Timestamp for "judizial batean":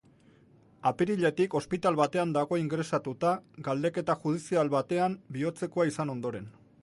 4.25-5.19